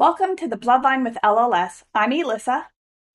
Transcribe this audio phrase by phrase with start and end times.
[0.00, 1.82] Welcome to the Bloodline with LLS.
[1.94, 2.68] I'm Elissa.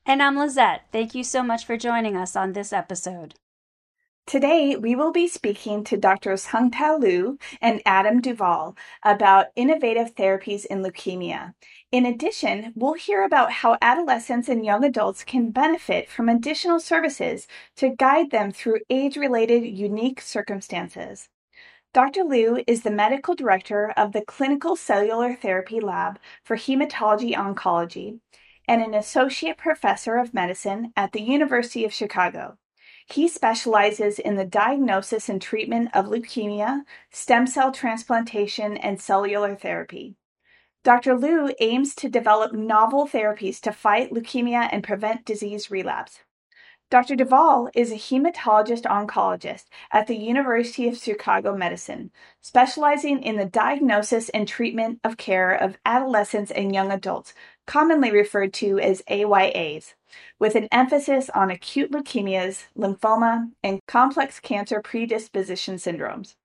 [0.05, 0.81] And I'm Lizette.
[0.91, 3.33] Thank you so much for joining us on this episode.
[4.27, 6.49] Today, we will be speaking to Drs.
[6.49, 11.55] Hongtao Liu and Adam DuVall about innovative therapies in leukemia.
[11.91, 17.47] In addition, we'll hear about how adolescents and young adults can benefit from additional services
[17.77, 21.29] to guide them through age related unique circumstances.
[21.95, 22.25] Dr.
[22.25, 28.19] Liu is the medical director of the Clinical Cellular Therapy Lab for Hematology Oncology
[28.67, 32.57] and an associate professor of medicine at the University of Chicago.
[33.07, 40.17] He specializes in the diagnosis and treatment of leukemia, stem cell transplantation, and cellular therapy.
[40.83, 41.17] Dr.
[41.17, 46.19] Liu aims to develop novel therapies to fight leukemia and prevent disease relapse.
[46.91, 47.15] Dr.
[47.15, 54.29] DuVall is a hematologist oncologist at the University of Chicago Medicine, specializing in the diagnosis
[54.29, 57.33] and treatment of care of adolescents and young adults,
[57.65, 59.95] commonly referred to as AYAs,
[60.37, 66.35] with an emphasis on acute leukemias, lymphoma, and complex cancer predisposition syndromes.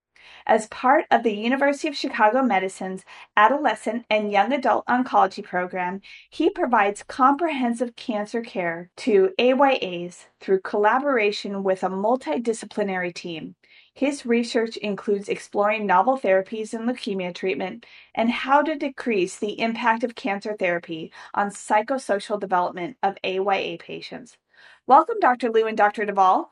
[0.46, 3.05] As part of the University of Chicago Medicine's
[3.36, 6.00] adolescent and young adult oncology program,
[6.30, 13.55] he provides comprehensive cancer care to AYAs through collaboration with a multidisciplinary team.
[13.95, 17.84] His research includes exploring novel therapies in leukemia treatment
[18.14, 24.39] and how to decrease the impact of cancer therapy on psychosocial development of AYA patients.
[24.86, 25.50] Welcome, Dr.
[25.50, 26.06] Liu and Dr.
[26.06, 26.48] DuVall.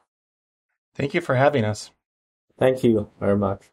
[0.94, 1.90] Thank you for having us.
[2.58, 3.70] Thank you very much.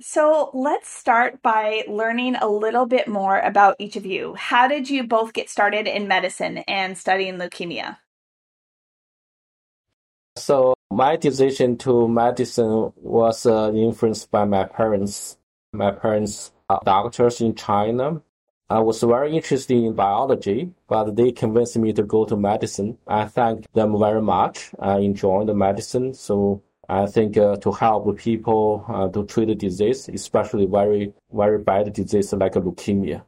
[0.00, 4.34] So let's start by learning a little bit more about each of you.
[4.34, 7.98] How did you both get started in medicine and studying leukemia?
[10.36, 15.38] So my decision to medicine was uh, influenced by my parents.
[15.72, 18.20] My parents are doctors in China.
[18.68, 22.98] I was very interested in biology, but they convinced me to go to medicine.
[23.06, 24.70] I thank them very much.
[24.78, 26.62] I enjoyed the medicine, so
[26.94, 31.92] I think uh, to help people uh, to treat the disease, especially very, very bad
[31.92, 33.22] disease like leukemia.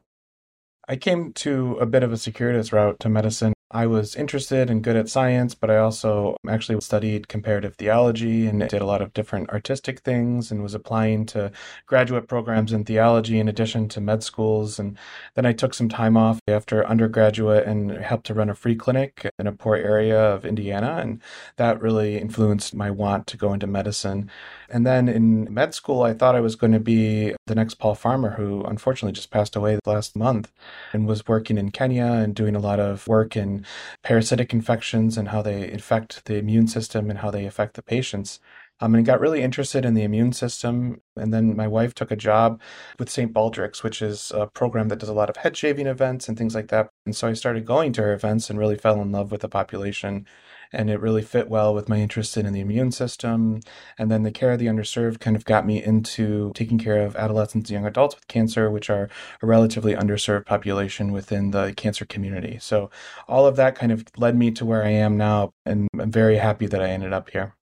[0.87, 3.51] I came to a bit of a circuitous route to medicine.
[3.69, 8.61] I was interested and good at science, but I also actually studied comparative theology and
[8.61, 11.51] did a lot of different artistic things and was applying to
[11.85, 14.79] graduate programs in theology in addition to med schools.
[14.79, 14.97] And
[15.35, 19.29] then I took some time off after undergraduate and helped to run a free clinic
[19.37, 20.99] in a poor area of Indiana.
[21.01, 21.21] And
[21.57, 24.31] that really influenced my want to go into medicine.
[24.69, 27.95] And then in med school, I thought I was going to be the next Paul
[27.95, 30.51] Farmer, who unfortunately just passed away last month
[30.91, 33.65] and was working in Kenya and doing a lot of work in
[34.03, 38.39] parasitic infections and how they affect the immune system and how they affect the patients.
[38.79, 41.01] Um, and got really interested in the immune system.
[41.15, 42.61] And then my wife took a job
[42.99, 43.33] with St.
[43.33, 46.53] Baldrick's, which is a program that does a lot of head shaving events and things
[46.53, 46.89] like that.
[47.07, 49.49] And so I started going to her events and really fell in love with the
[49.49, 50.27] population
[50.71, 53.61] and it really fit well with my interest in the immune system.
[53.97, 57.15] And then the care of the underserved kind of got me into taking care of
[57.15, 59.09] adolescents and young adults with cancer, which are
[59.41, 62.57] a relatively underserved population within the cancer community.
[62.61, 62.89] So
[63.27, 66.37] all of that kind of led me to where I am now, and I'm very
[66.37, 67.56] happy that I ended up here.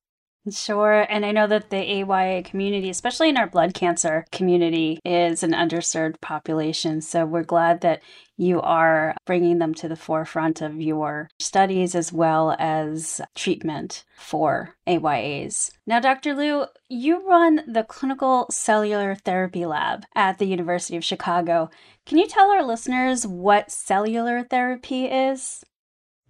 [0.51, 1.07] Sure.
[1.09, 5.53] And I know that the AYA community, especially in our blood cancer community, is an
[5.53, 7.01] underserved population.
[7.01, 8.01] So we're glad that
[8.37, 14.75] you are bringing them to the forefront of your studies as well as treatment for
[14.87, 15.71] AYAs.
[15.87, 16.35] Now, Dr.
[16.35, 21.69] Liu, you run the Clinical Cellular Therapy Lab at the University of Chicago.
[22.05, 25.63] Can you tell our listeners what cellular therapy is?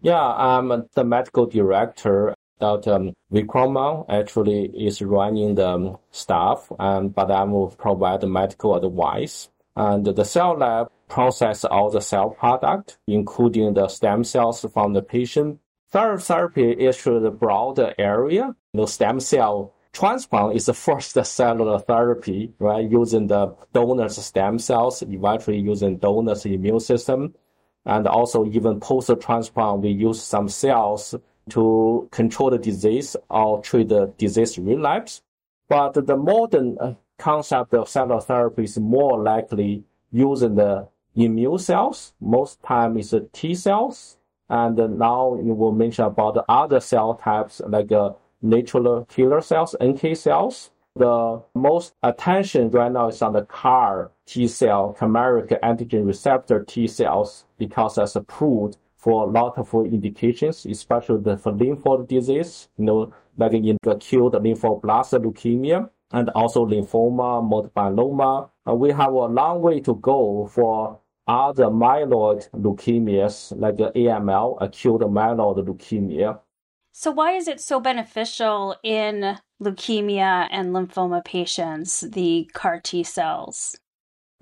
[0.02, 2.94] Yeah, I'm the medical director Dr.
[2.94, 9.50] Um, Vikraman actually is running the staff, and but I will provide medical advice.
[9.76, 15.02] And the cell lab process all the cell product, including the stem cells from the
[15.02, 15.60] patient,
[15.96, 18.54] Cell therapy is the broader area.
[18.74, 22.92] Know, stem cell transplant is the first cellular therapy, right?
[22.92, 27.34] Using the donor's stem cells, eventually using donor's immune system.
[27.86, 31.16] And also even post-transplant, we use some cells
[31.50, 35.22] to control the disease or treat the disease relapse.
[35.68, 42.14] But the modern uh, concept of cellular therapy is more likely using the immune cells.
[42.20, 44.18] Most time is T cells.
[44.50, 48.12] And now you will mention about the other cell types like uh,
[48.42, 50.72] natural killer cells, NK cells.
[50.96, 56.88] The most attention right now is on the CAR T cell, chimeric antigen receptor T
[56.88, 62.86] cells, because that's approved for a lot of indications, especially the, for lymphoid disease, you
[62.86, 68.50] know, like in acute lymphoblastic leukemia and also lymphoma, multiple myeloma.
[68.68, 75.02] Uh, we have a long way to go for other myeloid leukemias like AML, acute
[75.02, 76.40] myeloid leukemia.
[76.92, 83.78] So, why is it so beneficial in leukemia and lymphoma patients, the CAR T cells?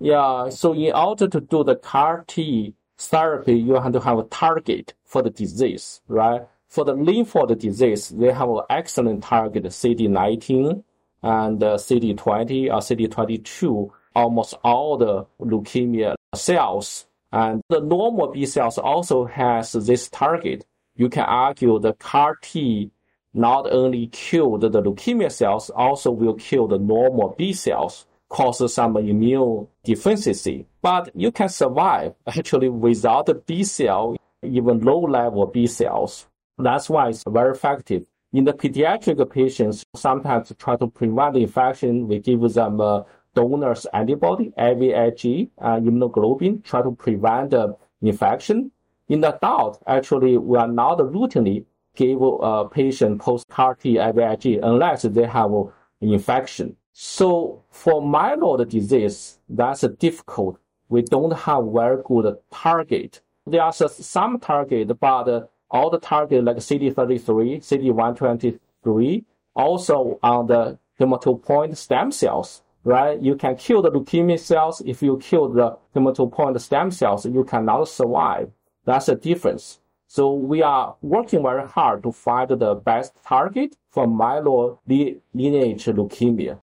[0.00, 4.24] Yeah, so in order to do the CAR T therapy, you have to have a
[4.24, 6.42] target for the disease, right?
[6.68, 10.82] For the lymphoid disease, they have an excellent target, CD19
[11.22, 17.06] and uh, CD20 or CD22, almost all the leukemia cells.
[17.32, 20.66] And the normal B cells also has this target.
[20.96, 22.90] You can argue the CAR T
[23.32, 28.96] not only kill the leukemia cells, also will kill the normal B cells causes some
[28.96, 30.66] immune deficiency.
[30.82, 36.26] But you can survive actually without the B cell, even low level B cells.
[36.58, 38.04] That's why it's very effective.
[38.32, 43.04] In the pediatric patients, sometimes to try to prevent the infection, we give them a
[43.34, 48.70] donor's antibody, IVIG, uh, immunoglobulin, try to prevent the infection.
[49.08, 55.26] In adult, actually, we are not routinely give a patient post-CAR T IVIG unless they
[55.26, 56.76] have an infection.
[56.96, 60.60] So for myeloid disease, that's difficult.
[60.88, 63.20] We don't have very good target.
[63.46, 69.24] There are some target, but all the target like CD33, CD123,
[69.56, 73.20] also on the hematopoietic stem cells, right?
[73.20, 74.80] You can kill the leukemia cells.
[74.86, 78.52] If you kill the hematopoietic stem cells, you cannot survive.
[78.84, 79.80] That's the difference.
[80.06, 86.60] So we are working very hard to find the best target for myeloid lineage leukemia.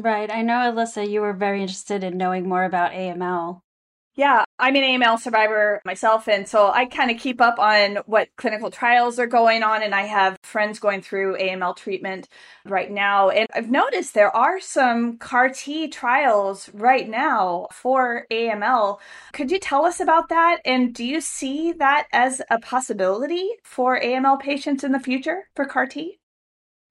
[0.00, 0.30] Right.
[0.30, 3.62] I know, Alyssa, you were very interested in knowing more about AML.
[4.14, 8.28] Yeah, I'm an AML survivor myself, and so I kind of keep up on what
[8.36, 12.28] clinical trials are going on, and I have friends going through AML treatment
[12.64, 13.30] right now.
[13.30, 18.98] And I've noticed there are some CAR T trials right now for AML.
[19.32, 20.60] Could you tell us about that?
[20.64, 25.64] And do you see that as a possibility for AML patients in the future for
[25.64, 26.18] CAR T?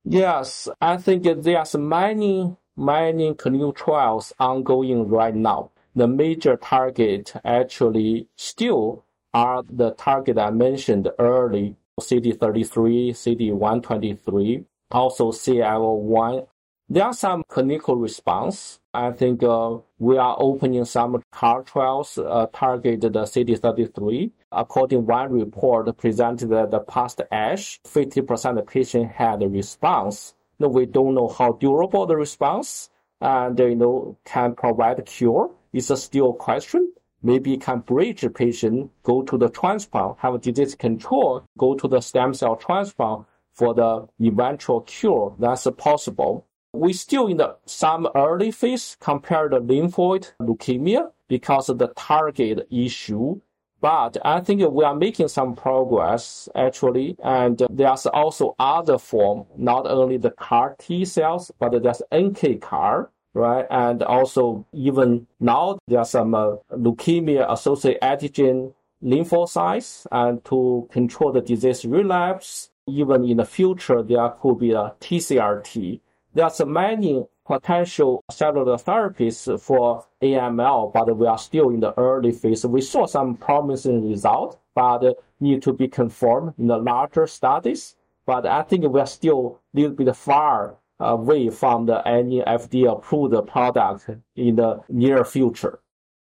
[0.06, 5.72] Yes, I think there's many many clinical trials ongoing right now.
[5.96, 9.04] The major target actually still
[9.34, 16.48] are the target I mentioned early, CD33, CD123, also CLL1.
[16.90, 18.80] There are some clinical response.
[18.94, 24.32] I think uh, we are opening some CAR trials uh, targeted the CD33.
[24.52, 30.68] According one report presented at the past ASH, 50% of patients had a response no,
[30.68, 32.90] we don't know how durable the response
[33.22, 35.52] and you know can provide cure.
[35.74, 36.94] It's a still question.
[37.24, 42.00] Maybe can bridge the patient, go to the transplant, have disease control, go to the
[42.00, 45.36] stem cell transplant for the eventual cure.
[45.40, 46.46] That's possible.
[46.74, 52.68] We still in the some early phase compared to lymphoid leukemia because of the target
[52.72, 53.42] issue
[53.80, 59.86] but I think we are making some progress actually, and there's also other form, not
[59.88, 63.66] only the CAR T cells, but there's NK CAR, right?
[63.70, 71.42] And also even now there's some uh, leukemia associated antigen lymphocytes, and to control the
[71.42, 72.70] disease relapse.
[72.90, 76.00] Even in the future, there could be a TCRT.
[76.34, 82.66] There's many potential cellular therapies for AML, but we are still in the early phase.
[82.66, 87.96] We saw some promising results, but need to be confirmed in the larger studies.
[88.26, 92.92] But I think we are still a little bit far away from the any FDA
[92.92, 95.80] approved product in the near future.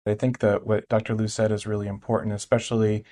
[0.05, 1.15] I think that what Dr.
[1.15, 3.05] Liu said is really important, especially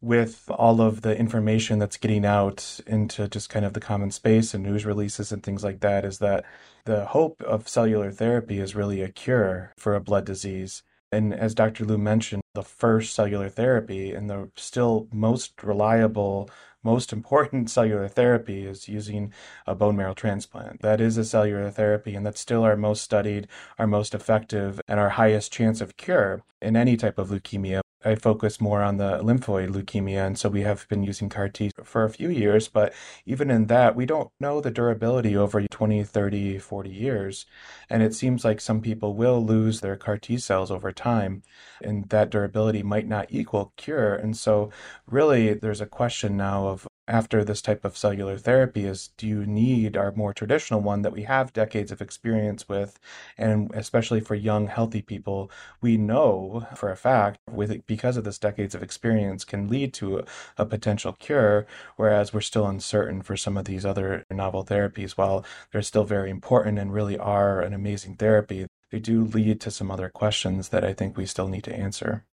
[0.00, 4.54] with all of the information that's getting out into just kind of the common space
[4.54, 6.44] and news releases and things like that, is that
[6.84, 10.82] the hope of cellular therapy is really a cure for a blood disease.
[11.12, 11.84] And as Dr.
[11.84, 16.50] Liu mentioned, the first cellular therapy and the still most reliable,
[16.82, 19.32] most important cellular therapy is using
[19.66, 20.82] a bone marrow transplant.
[20.82, 23.46] That is a cellular therapy, and that's still our most studied,
[23.78, 27.80] our most effective, and our highest chance of cure in any type of leukemia.
[28.06, 31.72] I focus more on the lymphoid leukemia, and so we have been using CAR T
[31.82, 32.94] for a few years, but
[33.26, 37.46] even in that, we don't know the durability over 20, 30, 40 years.
[37.90, 41.42] And it seems like some people will lose their CAR T cells over time,
[41.82, 44.14] and that durability might not equal cure.
[44.14, 44.70] And so,
[45.08, 49.46] really, there's a question now of after this type of cellular therapy is do you
[49.46, 52.98] need our more traditional one that we have decades of experience with
[53.38, 58.38] and especially for young healthy people we know for a fact with because of this
[58.38, 60.24] decades of experience can lead to a,
[60.58, 65.44] a potential cure whereas we're still uncertain for some of these other novel therapies while
[65.72, 69.90] they're still very important and really are an amazing therapy they do lead to some
[69.90, 72.24] other questions that I think we still need to answer.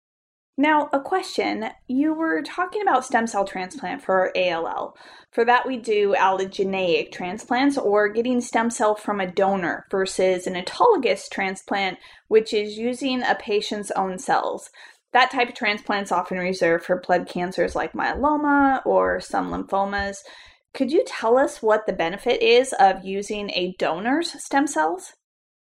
[0.58, 1.70] Now, a question.
[1.88, 4.94] You were talking about stem cell transplant for ALL.
[5.30, 10.54] For that, we do allogeneic transplants or getting stem cell from a donor versus an
[10.54, 14.68] autologous transplant, which is using a patient's own cells.
[15.14, 20.18] That type of transplant is often reserved for blood cancers like myeloma or some lymphomas.
[20.74, 25.14] Could you tell us what the benefit is of using a donor's stem cells?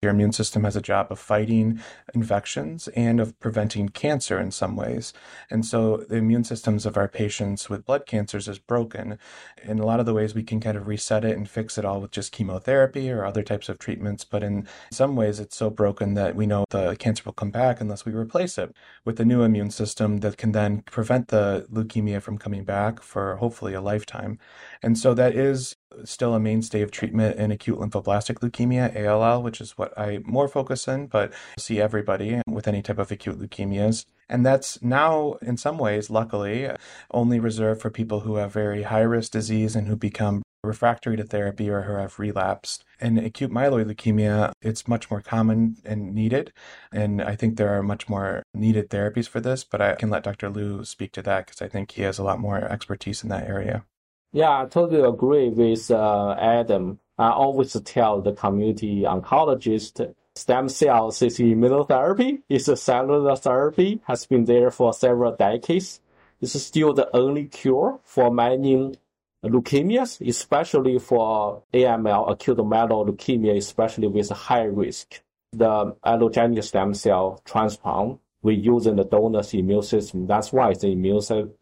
[0.03, 1.79] Your immune system has a job of fighting
[2.13, 5.13] infections and of preventing cancer in some ways.
[5.50, 9.17] And so the immune systems of our patients with blood cancers is broken.
[9.63, 11.86] In a lot of the ways, we can kind of reset it and fix it
[11.86, 14.25] all with just chemotherapy or other types of treatments.
[14.25, 17.79] But in some ways, it's so broken that we know the cancer will come back
[17.79, 22.22] unless we replace it with a new immune system that can then prevent the leukemia
[22.22, 24.38] from coming back for hopefully a lifetime.
[24.84, 29.62] And so that is still a mainstay of treatment in acute lymphoblastic leukemia, ALL, which
[29.62, 34.06] is what I more focus in, but see everybody with any type of acute leukemias.
[34.30, 36.70] And that's now, in some ways, luckily,
[37.12, 41.24] only reserved for people who have very high risk disease and who become refractory to
[41.24, 42.84] therapy or who have relapsed.
[43.00, 46.54] In acute myeloid leukemia, it's much more common and needed.
[46.92, 50.24] And I think there are much more needed therapies for this, but I can let
[50.24, 50.50] Dr.
[50.50, 53.48] Liu speak to that because I think he has a lot more expertise in that
[53.48, 53.86] area.
[54.34, 57.00] Yeah, I totally agree with uh, Adam.
[57.20, 62.42] I always tell the community oncologist stem cell is immunotherapy.
[62.50, 66.02] It's a cellular therapy, has been there for several decades.
[66.42, 68.96] It's still the only cure for many
[69.46, 75.22] leukemias, especially for AML, acute myeloid leukemia, especially with high risk.
[75.52, 80.25] The allogeneic stem cell transplant, we use in the donor's immune system.
[80.25, 81.22] That's why it's immune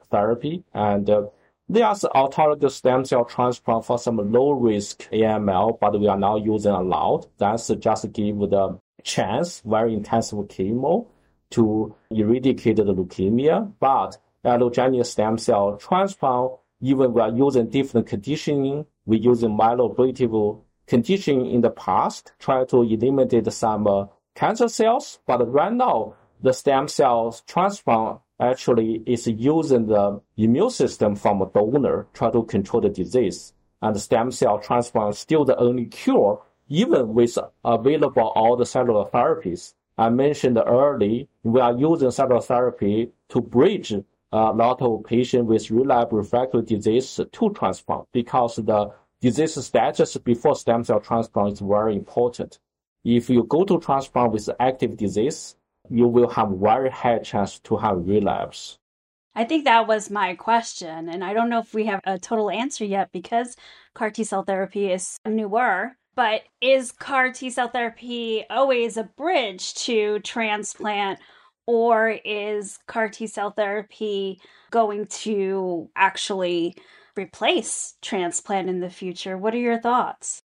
[0.10, 0.64] therapy.
[0.74, 1.24] And uh,
[1.70, 6.74] there's autologous stem cell transplant for some low risk AML, but we are now using
[6.74, 7.28] a lot.
[7.38, 11.08] That's just give the chance, very intensive chemo
[11.52, 13.72] to eradicate the leukemia.
[13.80, 21.52] But allogeneic stem cell transplant, even we are using different conditioning, we using myeloablative conditioning
[21.52, 25.20] in the past, try to eliminate some uh, cancer cells.
[25.26, 31.46] But right now, the stem cells transplant actually is using the immune system from a
[31.46, 33.54] donor try to control the disease.
[33.82, 39.06] And stem cell transplant is still the only cure, even with available all the cellular
[39.06, 39.74] therapies.
[39.98, 45.48] I mentioned early, we are using cellular therapy to bridge uh, a lot of patients
[45.48, 51.60] with relapse refractory disease to transplant because the disease status before stem cell transplant is
[51.60, 52.60] very important.
[53.04, 55.56] If you go to transplant with active disease,
[55.92, 58.78] you will have very high chance to have relapse.
[59.36, 62.50] I think that was my question, and I don't know if we have a total
[62.50, 63.56] answer yet because
[63.94, 65.96] CAR T cell therapy is newer.
[66.16, 71.20] But is CAR T cell therapy always a bridge to transplant,
[71.66, 76.76] or is CAR T cell therapy going to actually
[77.16, 79.38] replace transplant in the future?
[79.38, 80.44] What are your thoughts?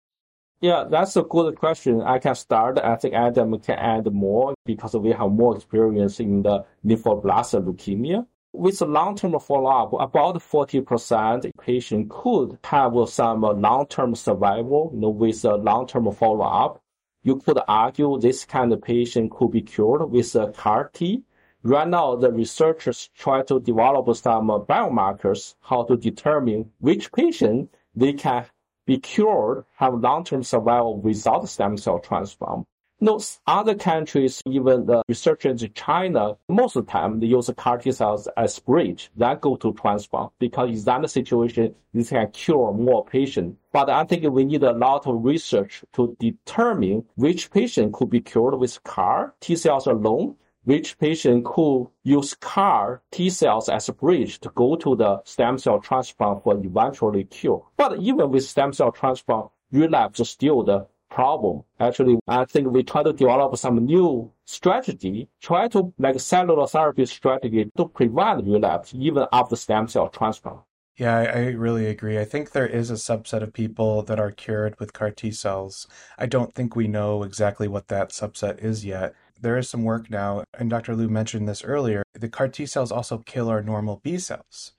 [0.60, 2.00] Yeah, that's a good question.
[2.00, 2.78] I can start.
[2.78, 8.26] I think Adam can add more because we have more experience in the lymphoblastic leukemia.
[8.52, 15.56] With long-term follow-up, about 40% patient could have some long-term survival you know, with a
[15.56, 16.80] long-term follow-up.
[17.24, 21.24] You could argue this kind of patient could be cured with a CAR T.
[21.62, 28.12] Right now, the researchers try to develop some biomarkers how to determine which patient they
[28.12, 28.44] can
[28.86, 32.66] be cured, have long-term survival without stem cell transplant.
[33.00, 37.76] No, other countries, even the researchers in China, most of the time they use CAR
[37.76, 42.72] T cells as bridge, then go to transplant because in that situation, this can cure
[42.72, 43.58] more patients.
[43.72, 48.20] But I think we need a lot of research to determine which patient could be
[48.20, 53.92] cured with CAR T cells alone which patient could use CAR T cells as a
[53.92, 57.64] bridge to go to the stem cell transplant for eventually cure.
[57.76, 61.62] But even with stem cell transplant, relapse is still the problem.
[61.78, 67.06] Actually, I think we try to develop some new strategy, try to like cellular therapy
[67.06, 70.60] strategy to prevent relapse even after stem cell transplant.
[70.96, 72.20] Yeah, I, I really agree.
[72.20, 75.88] I think there is a subset of people that are cured with CAR T cells.
[76.18, 79.14] I don't think we know exactly what that subset is yet.
[79.44, 80.96] There is some work now, and Dr.
[80.96, 82.02] Liu mentioned this earlier.
[82.14, 84.72] The CAR T cells also kill our normal B cells.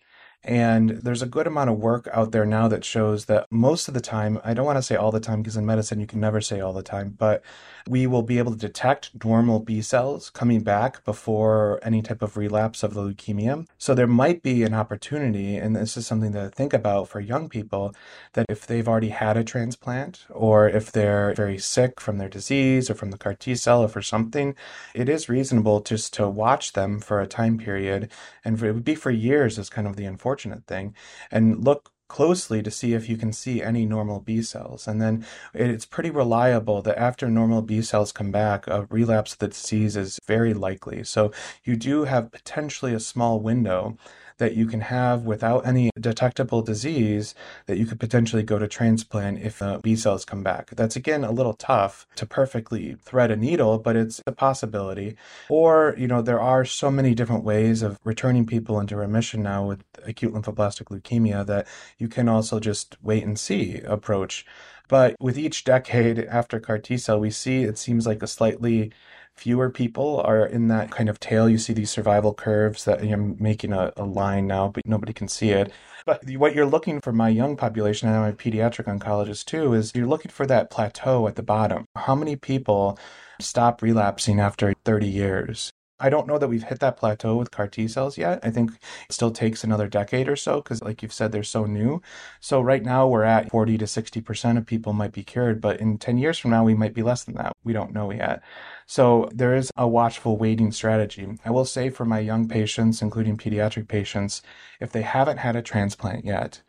[0.45, 3.95] And there's a good amount of work out there now that shows that most of
[3.95, 6.19] the time, I don't want to say all the time because in medicine you can
[6.19, 7.43] never say all the time, but
[7.89, 12.37] we will be able to detect normal B cells coming back before any type of
[12.37, 13.67] relapse of the leukemia.
[13.79, 17.49] So there might be an opportunity, and this is something to think about for young
[17.49, 17.95] people,
[18.33, 22.87] that if they've already had a transplant or if they're very sick from their disease
[22.89, 24.55] or from the CAR T cell or for something,
[24.93, 28.11] it is reasonable just to watch them for a time period.
[28.43, 30.34] And it would be for years is kind of the unfortunate
[30.67, 30.95] thing.
[31.31, 34.87] And look closely to see if you can see any normal B cells.
[34.87, 39.39] And then it's pretty reliable that after normal B cells come back, a relapse of
[39.39, 41.03] the disease is very likely.
[41.03, 41.31] So
[41.63, 43.97] you do have potentially a small window
[44.37, 47.33] that you can have without any detectable disease
[47.67, 50.71] that you could potentially go to transplant if the B cells come back.
[50.71, 55.15] That's again a little tough to perfectly thread a needle, but it's a possibility.
[55.49, 59.65] Or, you know, there are so many different ways of returning people into remission now
[59.65, 64.45] with acute lymphoblastic leukemia that you can also just wait and see approach.
[64.87, 68.91] But with each decade after CAR T cell, we see it seems like a slightly
[69.35, 71.49] fewer people are in that kind of tail.
[71.49, 75.27] You see these survival curves that I'm making a, a line now, but nobody can
[75.27, 75.71] see it.
[76.05, 79.91] But what you're looking for my young population, and I'm a pediatric oncologist too, is
[79.95, 81.85] you're looking for that plateau at the bottom.
[81.95, 82.97] How many people
[83.39, 85.71] stop relapsing after 30 years?
[85.99, 88.39] I don't know that we've hit that plateau with CAR T cells yet.
[88.43, 91.65] I think it still takes another decade or so because, like you've said, they're so
[91.65, 92.01] new.
[92.39, 95.97] So, right now we're at 40 to 60% of people might be cured, but in
[95.97, 97.53] 10 years from now, we might be less than that.
[97.63, 98.41] We don't know yet.
[98.87, 101.27] So there is a watchful waiting strategy.
[101.43, 104.43] I will say for my young patients, including pediatric patients,
[104.79, 106.61] if they haven't had a transplant yet,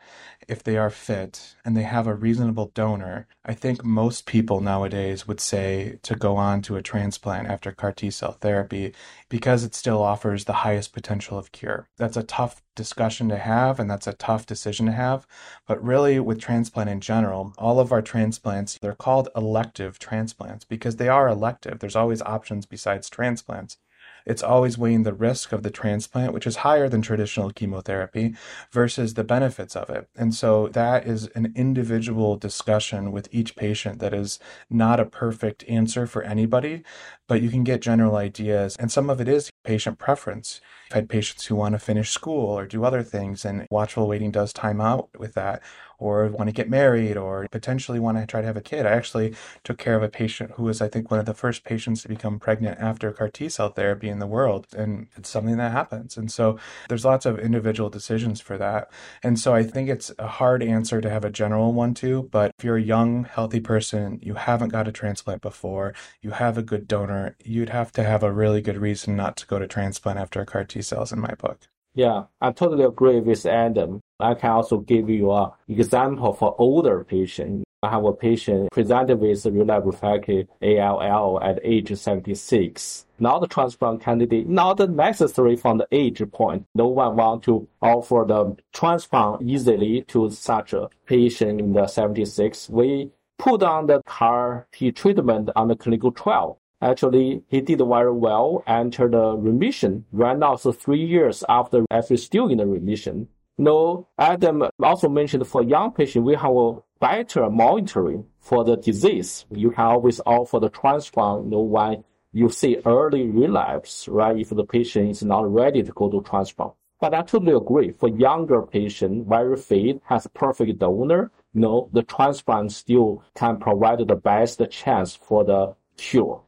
[0.48, 5.26] if they are fit and they have a reasonable donor, I think most people nowadays
[5.26, 8.94] would say to go on to a transplant after CAR T cell therapy
[9.28, 11.88] because it still offers the highest potential of cure.
[11.96, 15.26] That's a tough discussion to have and that's a tough decision to have.
[15.66, 20.96] But really, with transplant in general, all of our transplants, they're called elective transplants because
[20.96, 21.80] they are elective.
[21.80, 23.78] There's always options besides transplants
[24.26, 28.34] it's always weighing the risk of the transplant, which is higher than traditional chemotherapy,
[28.72, 30.08] versus the benefits of it.
[30.16, 35.64] And so that is an individual discussion with each patient that is not a perfect
[35.68, 36.82] answer for anybody,
[37.28, 38.76] but you can get general ideas.
[38.78, 40.60] And some of it is patient preference.
[40.90, 44.30] I've had patients who want to finish school or do other things, and watchful waiting
[44.30, 45.62] does time out with that
[45.98, 48.86] or want to get married or potentially want to try to have a kid.
[48.86, 51.64] I actually took care of a patient who was, I think, one of the first
[51.64, 54.66] patients to become pregnant after CAR T cell therapy in the world.
[54.76, 56.16] And it's something that happens.
[56.16, 58.90] And so there's lots of individual decisions for that.
[59.22, 62.28] And so I think it's a hard answer to have a general one too.
[62.30, 66.58] But if you're a young, healthy person, you haven't got a transplant before, you have
[66.58, 69.66] a good donor, you'd have to have a really good reason not to go to
[69.66, 71.68] transplant after CAR T cells in my book.
[71.94, 74.02] Yeah, I totally agree with Adam.
[74.18, 77.64] I can also give you an example for older patients.
[77.82, 83.06] I have a patient presented with relapsed refractory ALL at age 76.
[83.18, 86.64] Not a transplant candidate, not necessary from the age point.
[86.74, 92.70] No one want to offer the transplant easily to such a patient in the 76.
[92.70, 96.58] We put on the CAR T treatment on the clinical trial.
[96.80, 102.48] Actually, he did very well, entered the remission, ran out three years after actually still
[102.48, 103.28] in the remission.
[103.58, 109.46] No, Adam also mentioned for young patients, we have a better monitoring for the disease.
[109.50, 114.36] You can always offer the transplant, you know, when you see early relapse, right?
[114.36, 116.72] If the patient is not ready to go to transplant.
[117.00, 117.92] But I totally agree.
[117.92, 124.16] For younger patient, very fit, has perfect donor, no, the transplant still can provide the
[124.16, 126.42] best chance for the cure.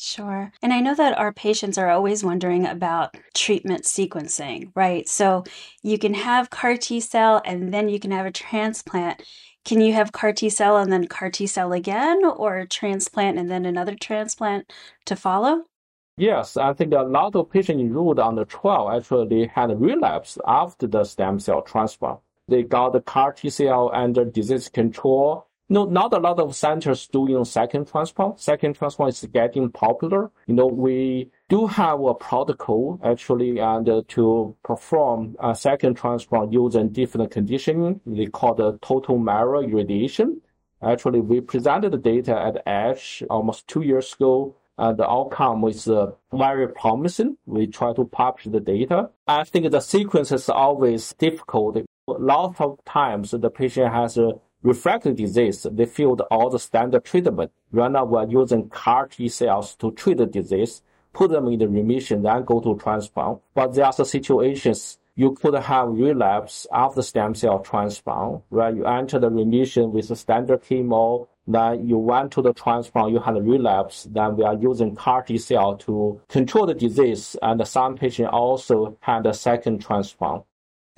[0.00, 0.52] Sure.
[0.62, 5.08] And I know that our patients are always wondering about treatment sequencing, right?
[5.08, 5.42] So
[5.82, 9.24] you can have CAR T cell and then you can have a transplant.
[9.64, 13.50] Can you have CAR T cell and then CAR T cell again, or transplant and
[13.50, 14.72] then another transplant
[15.06, 15.64] to follow?
[16.16, 20.86] Yes, I think a lot of patients enrolled on the trial actually had relapse after
[20.86, 22.20] the stem cell transplant.
[22.46, 27.06] They got the CAR T cell under disease control No, not a lot of centers
[27.08, 28.40] doing second transplant.
[28.40, 30.30] Second transplant is getting popular.
[30.46, 36.54] You know, we do have a protocol actually and uh, to perform a second transplant
[36.54, 38.00] using different conditioning.
[38.06, 40.40] They call the total marrow irradiation.
[40.82, 44.54] Actually, we presented the data at ASH almost two years ago.
[44.80, 47.36] And the outcome was uh, very promising.
[47.46, 49.10] We try to publish the data.
[49.26, 51.78] I think the sequence is always difficult.
[51.78, 57.04] A lot of times the patient has a refractory disease, they failed all the standard
[57.04, 57.52] treatment.
[57.72, 61.68] Right now, we're using CAR T cells to treat the disease, put them in the
[61.68, 63.40] remission, then go to transplant.
[63.54, 69.18] But there are situations you could have relapse after stem cell transplant, where you enter
[69.18, 73.42] the remission with the standard chemo, then you went to the transplant, you had a
[73.42, 78.28] relapse, then we are using CAR T cell to control the disease, and some patients
[78.30, 80.44] also had a second transplant.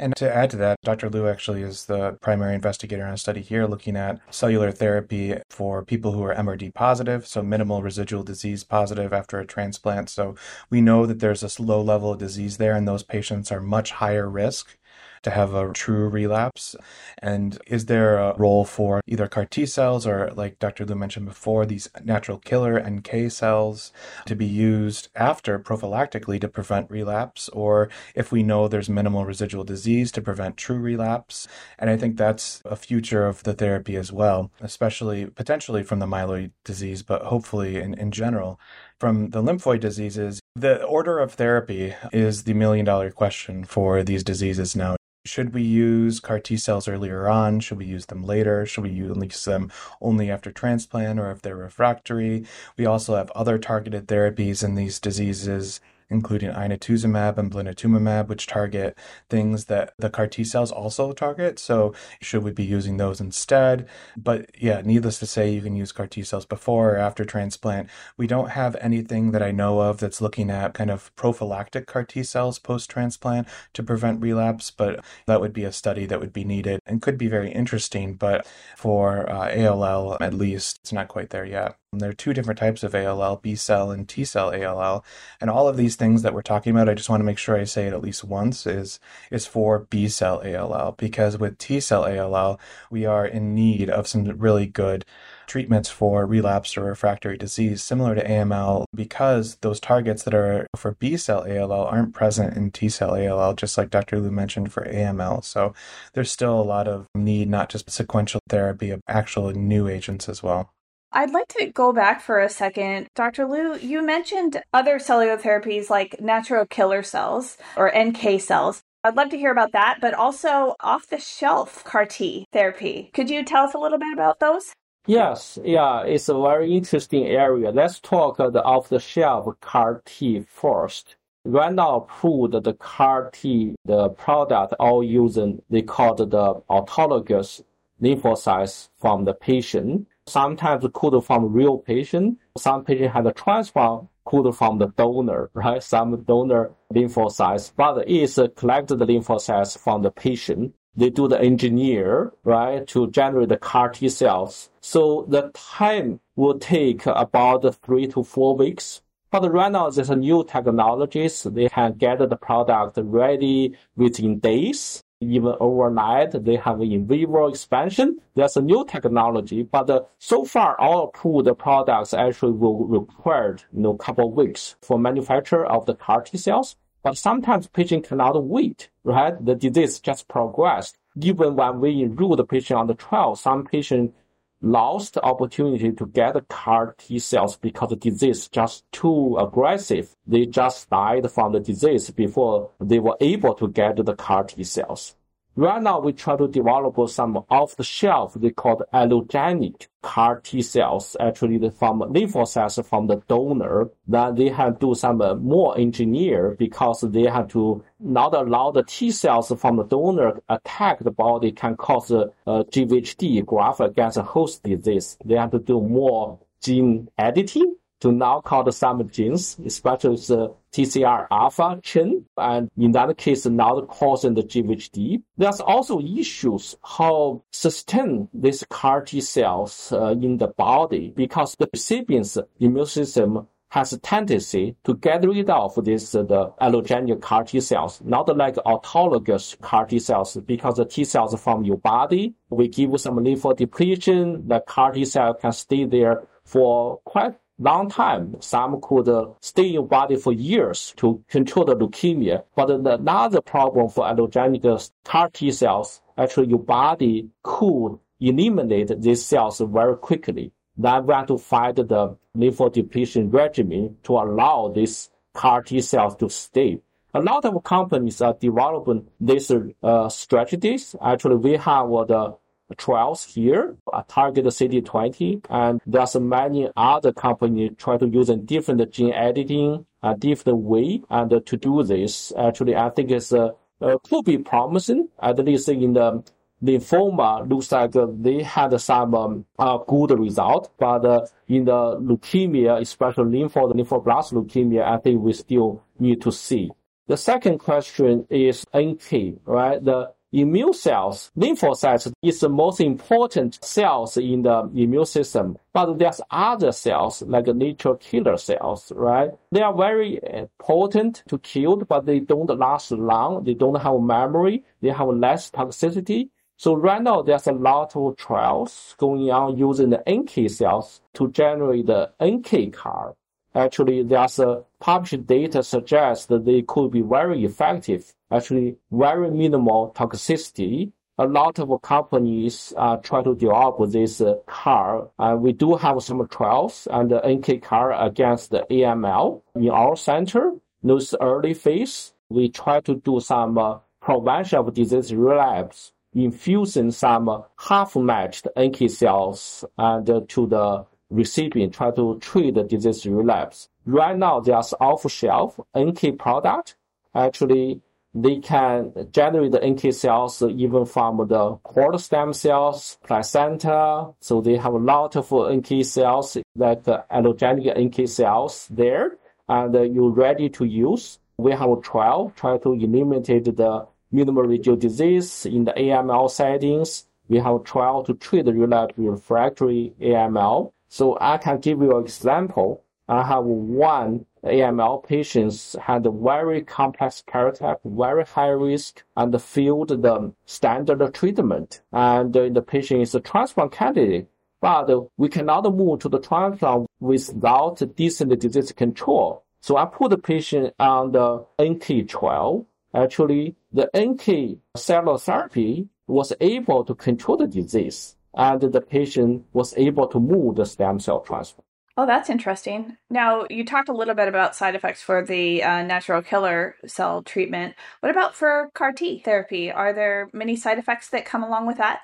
[0.01, 1.11] And to add to that, Dr.
[1.11, 5.85] Liu actually is the primary investigator on a study here looking at cellular therapy for
[5.85, 10.09] people who are MRD positive, so minimal residual disease positive after a transplant.
[10.09, 10.37] So
[10.71, 13.91] we know that there's this low level of disease there, and those patients are much
[13.91, 14.79] higher risk
[15.22, 16.76] to have a true relapse?
[17.18, 20.85] And is there a role for either CAR T cells or, like Dr.
[20.85, 23.92] Liu mentioned before, these natural killer NK cells
[24.26, 27.48] to be used after prophylactically to prevent relapse?
[27.50, 31.46] Or if we know there's minimal residual disease to prevent true relapse?
[31.78, 36.06] And I think that's a future of the therapy as well, especially potentially from the
[36.06, 38.59] myeloid disease, but hopefully in, in general
[39.00, 44.22] from the lymphoid diseases, the order of therapy is the million dollar question for these
[44.22, 44.96] diseases now.
[45.24, 47.61] Should we use CAR T cells earlier on?
[47.61, 48.64] Should we use them later?
[48.64, 52.46] Should we use them only after transplant or if they're refractory?
[52.78, 55.80] We also have other targeted therapies in these diseases
[56.11, 61.59] including inotuzumab and blinatumomab, which target things that the CAR T cells also target.
[61.59, 63.88] So should we be using those instead?
[64.16, 67.88] But yeah, needless to say, you can use CAR T cells before or after transplant.
[68.16, 72.05] We don't have anything that I know of that's looking at kind of prophylactic CAR
[72.05, 76.33] T cells post transplant to prevent relapse, but that would be a study that would
[76.33, 78.14] be needed and could be very interesting.
[78.14, 78.46] But
[78.77, 81.80] for uh, ALL, at least, it's not quite there yet.
[81.92, 85.05] There are two different types of ALL, B cell and T cell ALL.
[85.40, 87.59] And all of these things that we're talking about, I just want to make sure
[87.59, 89.00] I say it at least once, is,
[89.33, 90.92] is for B cell ALL.
[90.92, 92.61] Because with T cell ALL,
[92.92, 95.05] we are in need of some really good
[95.48, 100.92] treatments for relapsed or refractory disease, similar to AML, because those targets that are for
[100.92, 104.20] B cell ALL aren't present in T cell ALL, just like Dr.
[104.20, 105.42] Liu mentioned for AML.
[105.42, 105.74] So
[106.12, 110.40] there's still a lot of need, not just sequential therapy, of actual new agents as
[110.40, 110.70] well.
[111.12, 113.09] I'd like to go back for a second.
[113.16, 113.44] Dr.
[113.44, 118.83] Liu, you mentioned other cellular therapies like natural killer cells or NK cells.
[119.03, 123.11] I'd love to hear about that, but also off the shelf CAR T therapy.
[123.12, 124.73] Could you tell us a little bit about those?
[125.07, 127.70] Yes, yeah, it's a very interesting area.
[127.70, 131.16] Let's talk the off the shelf CAR T first.
[131.44, 136.27] Right now approved the CAR T, the product all using, they call the
[136.70, 137.62] autologous
[138.01, 142.38] lymphocytes from the patient sometimes could from real patient.
[142.56, 145.83] Some patient had a transplant could from the donor, right?
[145.83, 150.74] Some donor lymphocytes, but it's collected the lymphocytes from the patient.
[150.96, 154.70] They do the engineer, right, to generate the CAR T cells.
[154.80, 159.02] So the time will take about three to four weeks.
[159.30, 161.44] But right now, there's a new technologies.
[161.44, 166.33] They can get the product ready within days even overnight.
[166.44, 168.18] They have in vivo expansion.
[168.35, 173.80] There's a new technology, but uh, so far all approved products actually will require you
[173.80, 176.76] know couple of weeks for manufacture of the CAR T cells.
[177.02, 179.42] But sometimes patient cannot wait, right?
[179.44, 180.98] The disease just progressed.
[181.20, 184.14] Even when we enroll the patient on the trial, some patient
[184.62, 190.14] lost opportunity to get the CAR T cells because the disease just too aggressive.
[190.27, 194.64] They just died from the disease before they were able to get the CAR T
[194.64, 195.16] cells.
[195.57, 201.59] Right now, we try to develop some off-the-shelf, they called allogenic CAR T cells, actually
[201.71, 203.91] from lymphocytes from the donor.
[204.07, 208.71] Then they have to do some uh, more engineer because they have to not allow
[208.71, 213.81] the T cells from the donor attack the body can cause a, a GVHD, graft
[213.81, 215.19] against host disease.
[215.25, 221.27] They have to do more gene editing to knock out some genes, especially the TCR
[221.31, 225.23] alpha chain, and in that case, not causing the GVHD.
[225.37, 231.69] There's also issues how sustain these CAR T cells uh, in the body because the
[231.73, 237.45] recipient's immune system has a tendency to get rid of this uh, the allogenic CAR
[237.45, 242.35] T cells, not like autologous CAR T cells, because the T cells from your body,
[242.49, 248.37] we give some lymphodepletion, the CAR T cell can stay there for quite long time.
[248.40, 252.44] Some could uh, stay in body for years to control the leukemia.
[252.57, 259.61] But another problem for allogenic CAR T cells, actually your body could eliminate these cells
[259.61, 260.53] very quickly.
[260.77, 266.31] Then we have to find the lymphodepletion regimen to allow these CAR T cells to
[266.31, 266.81] stay.
[267.12, 269.51] A lot of companies are developing these
[269.83, 270.94] uh, strategies.
[271.03, 272.37] Actually, we have uh, the
[272.76, 278.90] trials here, uh, target CD20, and there's many other companies try to use a different
[278.92, 282.33] gene editing, a different way, and uh, to do this.
[282.38, 286.22] Actually, I think it's uh, uh, could be promising, at least in the
[286.62, 292.80] lymphoma looks like they had some um, uh, good result, but uh, in the leukemia,
[292.80, 296.70] especially lympho, lymphoblast leukemia, I think we still need to see.
[297.06, 299.83] The second question is NK, right?
[299.83, 305.59] The immune cells, lymphocytes is the most important cells in the immune system.
[305.73, 309.31] But there's other cells like natural killer cells, right?
[309.53, 313.45] They are very eh, potent to kill, but they don't last long.
[313.45, 314.64] They don't have memory.
[314.81, 316.29] They have less toxicity.
[316.57, 321.31] So right now there's a lot of trials going on using the NK cells to
[321.31, 323.14] generate the NK CAR.
[323.55, 329.93] Actually, there's a published data suggests that they could be very effective actually very minimal
[329.95, 330.93] toxicity.
[331.19, 335.11] A lot of companies uh, try to develop this uh, CAR.
[335.19, 339.97] Uh, we do have some trials and the NK CAR against the AML in our
[339.97, 340.55] center.
[340.83, 347.45] Those early phase, we try to do some uh, prevention of disease relapse, infusing some
[347.59, 353.68] half-matched NK cells and uh, to the recipient, try to treat the disease relapse.
[353.85, 356.77] Right now, there's off-shelf NK product.
[357.14, 357.83] Actually,
[358.14, 364.12] they can generate the NK cells even from the cord stem cells, placenta.
[364.20, 369.16] So they have a lot of NK cells, like allogenic NK cells there,
[369.49, 371.18] and you're ready to use.
[371.38, 377.07] We have a trial, try to eliminate the minimal residual disease in the AML settings.
[377.29, 380.73] We have a trial to treat the relapsed refractory AML.
[380.90, 382.83] So I can give you an example.
[383.09, 389.88] I have one AML patients had a very complex karyotype, very high risk, and failed
[389.88, 391.83] the standard treatment.
[391.92, 394.29] And uh, the patient is a transplant candidate.
[394.61, 399.44] But we cannot move to the transplant without decent disease control.
[399.61, 402.66] So I put the patient on the NK trial.
[402.92, 409.77] Actually, the NK cellular therapy was able to control the disease, and the patient was
[409.77, 411.64] able to move the stem cell transplant.
[411.97, 412.97] Oh, that's interesting.
[413.11, 417.23] Now, you talked a little bit about side effects for the uh, natural killer cell
[417.23, 417.75] treatment.
[418.01, 419.71] What about for CAR T therapy?
[419.71, 422.01] Are there many side effects that come along with that?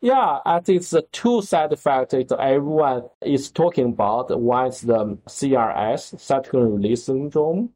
[0.00, 4.38] Yeah, I think it's the two side effects that everyone is talking about.
[4.38, 7.70] One is the CRS, cytokine release syndrome.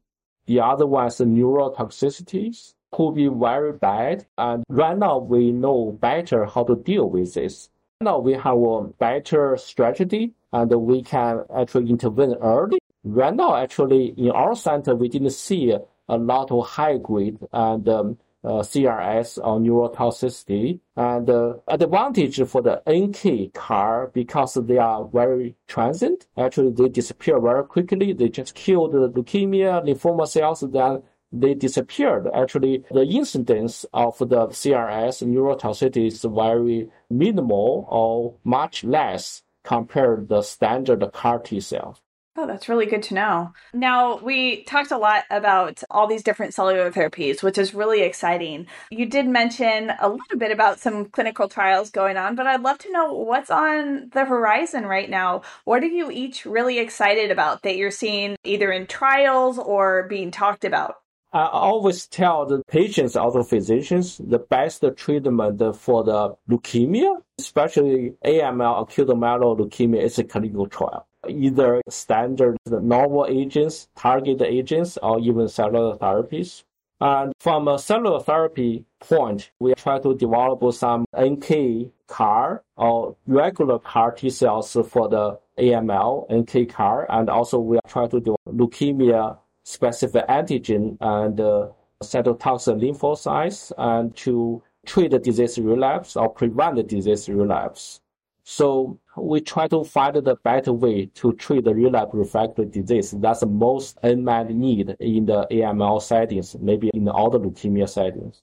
[0.45, 2.75] The other one is the neurotoxicities.
[2.91, 4.25] Could be very bad.
[4.37, 7.69] And right now we know better how to deal with this.
[8.03, 12.79] Now we have a better strategy and we can actually intervene early.
[13.05, 17.87] Right now, actually, in our center, we didn't see a lot of high grade and
[17.87, 20.79] um, uh, CRS or neurotoxicity.
[20.95, 26.27] And uh, advantage for the NK CAR because they are very transient.
[26.37, 28.13] Actually, they disappear very quickly.
[28.13, 32.27] They just kill the leukemia, lymphoma cells, then they disappeared.
[32.33, 40.35] Actually, the incidence of the CRS neurotoxicity is very minimal or much less compared to
[40.35, 41.99] the standard CAR T cells.
[42.35, 43.53] Oh, that's really good to know.
[43.75, 48.65] Now, we talked a lot about all these different cellular therapies, which is really exciting.
[48.89, 52.79] You did mention a little bit about some clinical trials going on, but I'd love
[52.79, 55.43] to know what's on the horizon right now.
[55.65, 60.31] What are you each really excited about that you're seeing either in trials or being
[60.31, 61.02] talked about?
[61.33, 68.83] I always tell the patients, also physicians, the best treatment for the leukemia, especially AML,
[68.83, 71.07] acute myeloid leukemia, is a clinical trial.
[71.27, 76.63] Either standard novel agents, target agents, or even cellular therapies.
[77.01, 83.79] And from a cellular therapy point, we try to develop some NK CAR or regular
[83.79, 89.39] CAR T cells for the AML, NK CAR, and also we try to do leukemia
[89.63, 91.67] specific antigen and uh,
[92.01, 98.01] cytotoxic lymphocytes and to treat the disease relapse or prevent the disease relapse.
[98.43, 103.11] So we try to find the better way to treat the relapse refractory disease.
[103.11, 108.41] That's the most unmet need in the AML settings, maybe in all the leukemia settings.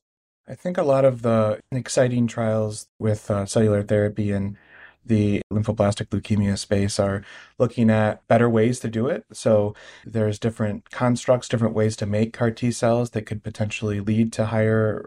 [0.48, 4.56] I think a lot of the exciting trials with uh, cellular therapy and
[5.04, 7.22] the lymphoblastic leukemia space are
[7.58, 9.24] looking at better ways to do it.
[9.32, 14.32] So there's different constructs, different ways to make CAR T cells that could potentially lead
[14.34, 15.06] to higher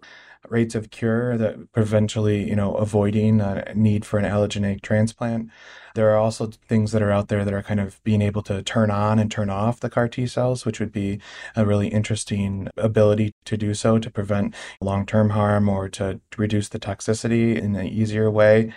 [0.49, 5.49] rates of cure that eventually, you know, avoiding a need for an allogeneic transplant.
[5.95, 8.61] There are also things that are out there that are kind of being able to
[8.61, 11.19] turn on and turn off the CAR T cells, which would be
[11.55, 16.69] a really interesting ability to do so to prevent long term harm or to reduce
[16.69, 18.73] the toxicity in an easier way.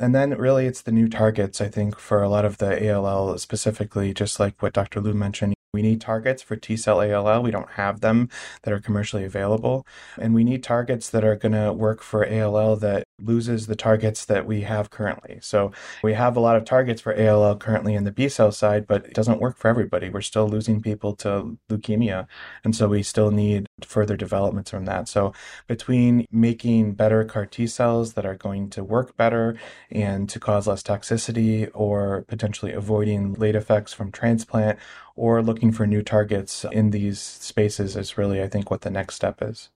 [0.00, 3.36] And then really it's the new targets, I think, for a lot of the ALL
[3.36, 4.98] specifically, just like what Dr.
[4.98, 5.54] Liu mentioned.
[5.72, 7.42] We need targets for T cell ALL.
[7.42, 8.28] We don't have them
[8.62, 9.86] that are commercially available.
[10.18, 14.24] And we need targets that are going to work for ALL that loses the targets
[14.24, 15.38] that we have currently.
[15.42, 15.70] So
[16.02, 19.06] we have a lot of targets for ALL currently in the B cell side, but
[19.06, 20.08] it doesn't work for everybody.
[20.08, 22.26] We're still losing people to leukemia.
[22.64, 25.06] And so we still need further developments from that.
[25.08, 25.32] So
[25.68, 29.56] between making better CAR T cells that are going to work better
[29.88, 34.80] and to cause less toxicity or potentially avoiding late effects from transplant
[35.16, 39.14] or looking for new targets in these spaces is really, I think, what the next
[39.14, 39.70] step is.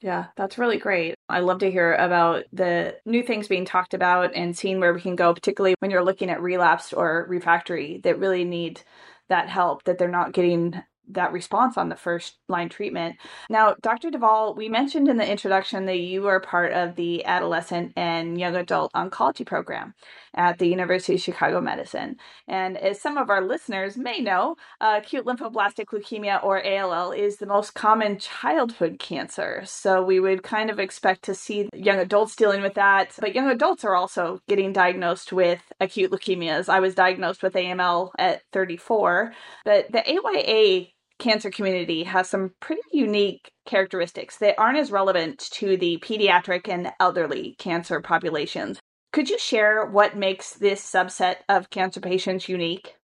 [0.00, 1.14] Yeah, that's really great.
[1.28, 5.00] I love to hear about the new things being talked about and seeing where we
[5.00, 8.82] can go, particularly when you're looking at relapsed or refractory that really need
[9.28, 13.16] that help, that they're not getting that response on the first line treatment.
[13.48, 14.10] Now, Dr.
[14.10, 18.56] DuVall, we mentioned in the introduction that you are part of the adolescent and young
[18.56, 19.94] adult oncology program
[20.34, 22.16] at the University of Chicago Medicine.
[22.46, 27.36] And as some of our listeners may know, uh, acute lymphoblastic leukemia or ALL is
[27.36, 29.62] the most common childhood cancer.
[29.64, 33.14] So we would kind of expect to see young adults dealing with that.
[33.18, 36.68] But young adults are also getting diagnosed with acute leukemias.
[36.68, 39.32] I was diagnosed with AML at 34,
[39.64, 45.76] but the AYA cancer community has some pretty unique characteristics that aren't as relevant to
[45.76, 48.78] the pediatric and elderly cancer populations.
[49.12, 52.96] Could you share what makes this subset of cancer patients unique?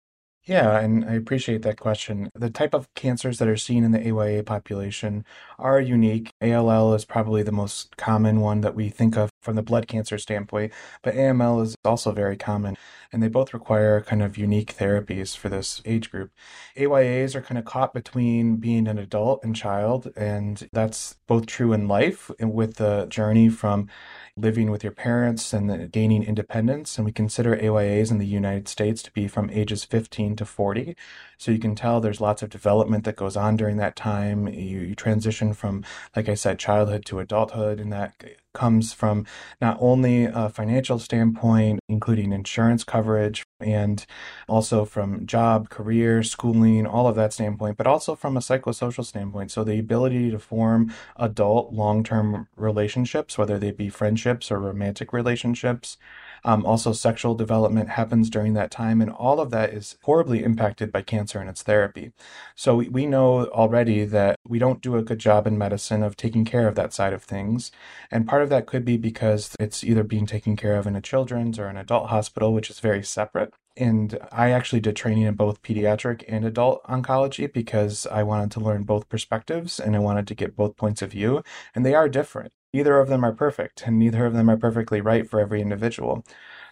[0.44, 2.30] Yeah, and I appreciate that question.
[2.36, 5.24] The type of cancers that are seen in the AYA population
[5.60, 6.34] are unique.
[6.42, 10.18] ALL is probably the most common one that we think of from the blood cancer
[10.18, 12.78] standpoint, but AML is also very common,
[13.12, 16.32] and they both require kind of unique therapies for this age group.
[16.78, 21.74] AYAs are kind of caught between being an adult and child, and that's both true
[21.74, 23.90] in life and with the journey from
[24.38, 26.98] living with your parents and gaining independence.
[26.98, 30.96] And we consider AYAs in the United States to be from ages 15 to 40.
[31.42, 34.48] So you can tell there's lots of development that goes on during that time.
[34.48, 35.84] You, you transition from,
[36.16, 38.14] like I said, childhood to adulthood, and that
[38.54, 39.26] comes from
[39.60, 44.06] not only a financial standpoint, including insurance coverage, and
[44.48, 49.50] also from job, career, schooling, all of that standpoint, but also from a psychosocial standpoint.
[49.50, 55.12] So the ability to form adult long term relationships, whether they be friendships or romantic
[55.12, 55.98] relationships,
[56.44, 60.92] um, also, sexual development happens during that time, and all of that is horribly impacted
[60.92, 62.14] by cancer and its therapy.
[62.56, 66.18] So, we, we know already that we don't do a good job in medicine of
[66.18, 67.72] taking care of that side of things.
[68.10, 71.02] And part of that could be because it's either being taken care of in a
[71.02, 73.54] children's or an adult hospital, which is very separate.
[73.78, 78.60] And I actually did training in both pediatric and adult oncology because I wanted to
[78.60, 81.44] learn both perspectives and I wanted to get both points of view.
[81.74, 82.52] And they are different.
[82.74, 86.24] Neither of them are perfect, and neither of them are perfectly right for every individual.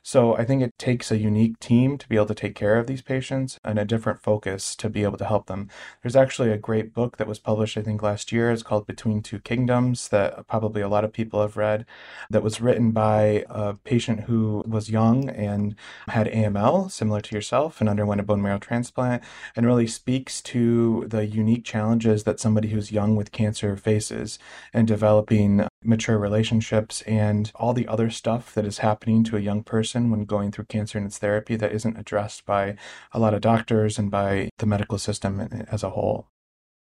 [0.01, 2.87] So I think it takes a unique team to be able to take care of
[2.87, 5.69] these patients and a different focus to be able to help them.
[6.01, 8.49] There's actually a great book that was published, I think, last year.
[8.49, 11.85] It's called Between Two Kingdoms that probably a lot of people have read.
[12.29, 15.75] That was written by a patient who was young and
[16.07, 19.21] had AML, similar to yourself, and underwent a bone marrow transplant,
[19.55, 24.39] and really speaks to the unique challenges that somebody who's young with cancer faces
[24.73, 29.63] and developing mature relationships and all the other stuff that is happening to a young
[29.63, 32.75] person when going through cancer and its therapy that isn't addressed by
[33.11, 35.39] a lot of doctors and by the medical system
[35.71, 36.27] as a whole.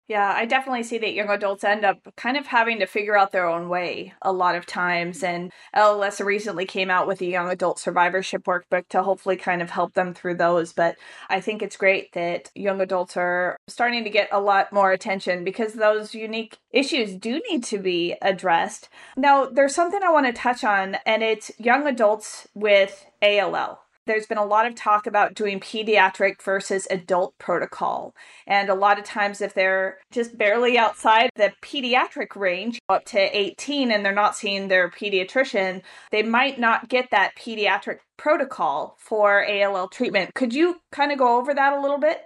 [0.08, 3.32] Yeah, I definitely see that young adults end up kind of having to figure out
[3.32, 5.24] their own way a lot of times.
[5.24, 9.70] And LLS recently came out with a young adult survivorship workbook to hopefully kind of
[9.70, 10.72] help them through those.
[10.72, 10.96] But
[11.28, 15.42] I think it's great that young adults are starting to get a lot more attention
[15.42, 18.88] because those unique issues do need to be addressed.
[19.16, 23.85] Now, there's something I want to touch on, and it's young adults with ALL.
[24.06, 28.14] There's been a lot of talk about doing pediatric versus adult protocol.
[28.46, 33.18] And a lot of times, if they're just barely outside the pediatric range, up to
[33.18, 39.44] 18, and they're not seeing their pediatrician, they might not get that pediatric protocol for
[39.46, 40.34] ALL treatment.
[40.34, 42.22] Could you kind of go over that a little bit?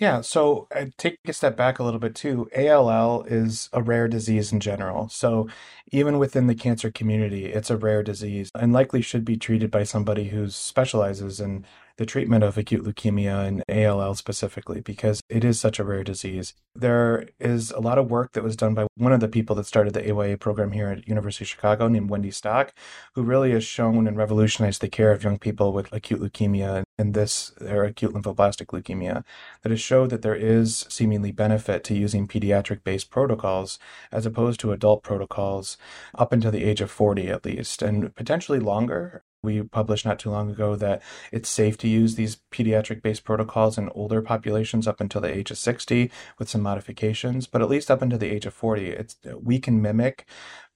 [0.00, 2.48] Yeah, so uh, take a step back a little bit too.
[2.56, 5.10] ALL is a rare disease in general.
[5.10, 5.46] So
[5.92, 9.84] even within the cancer community, it's a rare disease and likely should be treated by
[9.84, 11.66] somebody who specializes in
[12.00, 16.54] the treatment of acute leukemia and ALL specifically because it is such a rare disease.
[16.74, 19.66] There is a lot of work that was done by one of the people that
[19.66, 22.72] started the AYA program here at University of Chicago named Wendy Stock,
[23.14, 27.12] who really has shown and revolutionized the care of young people with acute leukemia and
[27.12, 29.22] this or acute lymphoblastic leukemia
[29.60, 33.78] that has showed that there is seemingly benefit to using pediatric based protocols
[34.10, 35.76] as opposed to adult protocols
[36.14, 40.30] up until the age of 40 at least and potentially longer we published not too
[40.30, 45.00] long ago that it's safe to use these pediatric based protocols in older populations up
[45.00, 48.46] until the age of 60 with some modifications, but at least up until the age
[48.46, 50.26] of 40, it's, we can mimic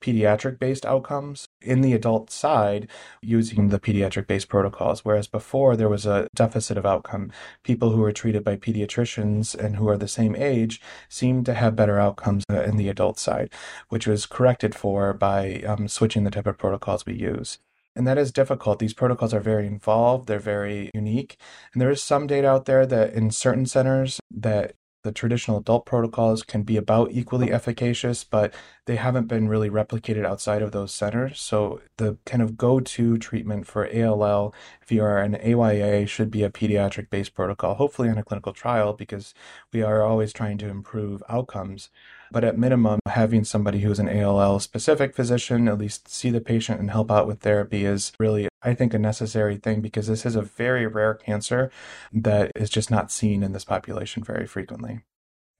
[0.00, 2.88] pediatric based outcomes in the adult side
[3.22, 5.04] using the pediatric based protocols.
[5.04, 7.32] Whereas before there was a deficit of outcome.
[7.62, 11.76] People who were treated by pediatricians and who are the same age seemed to have
[11.76, 13.50] better outcomes in the adult side,
[13.88, 17.58] which was corrected for by um, switching the type of protocols we use.
[17.96, 18.78] And that is difficult.
[18.78, 21.38] These protocols are very involved, they're very unique.
[21.72, 24.74] And there is some data out there that in certain centers that
[25.04, 28.54] the traditional adult protocols can be about equally efficacious, but
[28.86, 31.38] they haven't been really replicated outside of those centers.
[31.40, 36.42] So the kind of go-to treatment for ALL, if you are an AYA, should be
[36.42, 39.34] a pediatric-based protocol, hopefully on a clinical trial, because
[39.72, 41.90] we are always trying to improve outcomes.
[42.34, 46.80] But at minimum, having somebody who's an ALL specific physician at least see the patient
[46.80, 50.34] and help out with therapy is really, I think, a necessary thing because this is
[50.34, 51.70] a very rare cancer
[52.12, 55.02] that is just not seen in this population very frequently.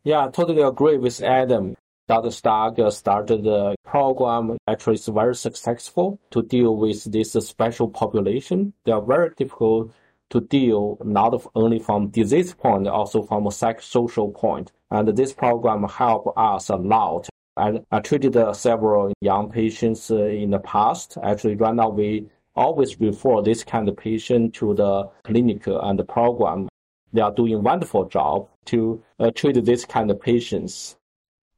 [0.02, 1.76] Yeah, I totally agree with Adam.
[2.08, 2.32] Dr.
[2.32, 4.56] Stock started the program.
[4.66, 8.72] Actually, it's very successful to deal with this special population.
[8.84, 9.92] They are very difficult
[10.34, 14.72] to deal not only from disease point, also from a social point.
[14.90, 17.28] And this program helped us a lot.
[17.56, 21.16] And I treated uh, several young patients uh, in the past.
[21.22, 22.26] Actually, right now we
[22.56, 26.68] always refer this kind of patient to the clinic and the program.
[27.12, 30.96] They are doing wonderful job to uh, treat this kind of patients.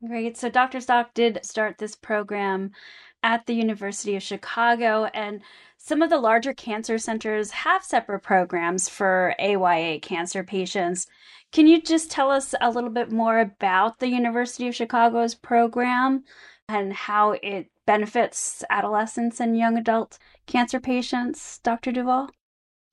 [0.06, 0.36] Great.
[0.36, 0.80] So Dr.
[0.80, 2.72] Stock did start this program
[3.22, 5.40] at the University of Chicago, and
[5.76, 11.06] some of the larger cancer centers have separate programs for AYA cancer patients.
[11.52, 16.24] Can you just tell us a little bit more about the University of Chicago's program
[16.68, 21.92] and how it benefits adolescents and young adult cancer patients, Dr.
[21.92, 22.28] DuVall?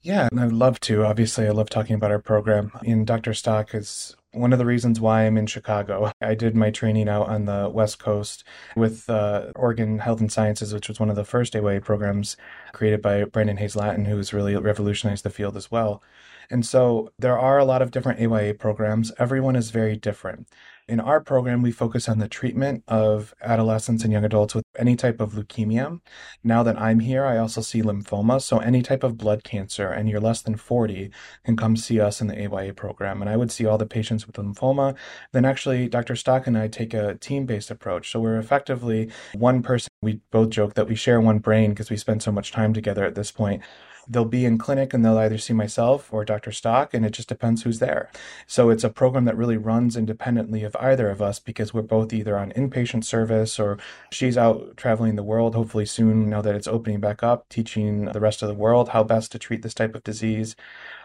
[0.04, 1.06] Yeah, I'd love to.
[1.06, 2.74] Obviously, I love talking about our program.
[2.86, 3.34] And Dr.
[3.34, 6.12] Stock is one of the reasons why I'm in Chicago.
[6.20, 8.44] I did my training out on the West Coast
[8.76, 12.36] with uh, Oregon Health and Sciences, which was one of the first AYA programs
[12.74, 16.04] created by Brandon Hayes-Lattin, who's really revolutionized the field as well.
[16.50, 19.14] And so there are a lot of different AYA programs.
[19.18, 20.50] Everyone is very different.
[20.86, 24.98] In our program, we focus on the treatment of adolescents and young adults with any
[24.98, 26.02] type of leukemia.
[26.44, 28.42] Now that I'm here, I also see lymphoma.
[28.42, 31.10] So any type of blood cancer, and you're less than 40,
[31.46, 33.22] can come see us in the AYA program.
[33.22, 34.98] And I would see all the patients with lymphoma.
[35.32, 36.18] Then actually, Dr.
[36.18, 38.12] Stock and I take a team based approach.
[38.12, 39.90] So we're effectively one person.
[40.02, 43.06] We both joke that we share one brain because we spend so much time together
[43.06, 43.64] at this point
[44.08, 46.52] they'll be in clinic and they'll either see myself or Dr.
[46.52, 48.10] Stock, and it just depends who's there.
[48.48, 52.14] So it's a program that really runs independently of either of us because we're both
[52.14, 53.78] either on inpatient service or
[54.12, 58.20] she's out traveling the world, hopefully soon now that it's opening back up, teaching the
[58.20, 60.56] rest of the world how best to treat this type of disease.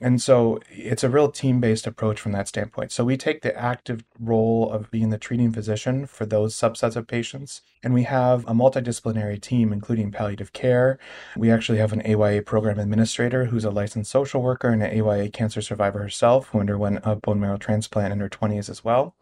[0.01, 2.93] And so it's a real team based approach from that standpoint.
[2.93, 7.07] So we take the active role of being the treating physician for those subsets of
[7.07, 7.63] patients.
[7.83, 10.99] And we have a multidisciplinary team, including palliative care.
[11.37, 15.31] We actually have an AYA program administrator who's a licensed social worker and an AYA
[15.31, 19.15] cancer survivor herself who underwent a bone marrow transplant in her 20s as well.